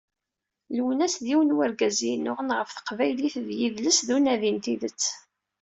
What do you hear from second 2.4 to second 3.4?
ɣef teqbaylit